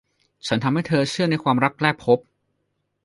[0.47, 2.19] ฉันทำให้เธอเชื่อในความรักแรกพบ